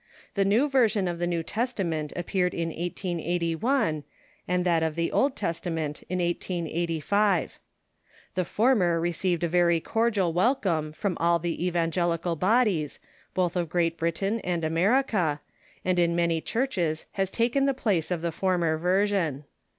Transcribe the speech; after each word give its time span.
The 0.33 0.43
new 0.45 0.67
version 0.67 1.07
of 1.07 1.19
the 1.19 1.27
New 1.27 1.43
Testament 1.43 2.11
appeared 2.15 2.55
in 2.55 2.69
1881, 2.69 4.03
and 4.47 4.65
that 4.65 4.81
of 4.81 4.95
the 4.95 5.11
Old 5.11 5.35
Testament 5.35 6.01
in 6.09 6.17
1885. 6.17 7.59
The 8.33 8.43
former 8.43 8.99
received 8.99 9.43
a 9.43 9.47
very 9.47 9.79
cordial 9.79 10.33
Avel 10.33 10.59
Come 10.59 10.91
from 10.91 11.17
all 11.19 11.37
the 11.37 11.63
evangelical 11.63 12.35
bodies, 12.35 12.99
both 13.35 13.55
of 13.55 13.69
Great 13.69 13.95
Britain 13.99 14.39
and 14.39 14.63
America, 14.63 15.39
and 15.85 15.99
in 15.99 16.15
many 16.15 16.41
churches 16.41 17.05
has 17.11 17.29
taken 17.29 17.65
the 17.67 17.75
place 17.75 18.09
of 18.09 18.23
the 18.23 18.31
former 18.31 18.79
version. 18.79 19.43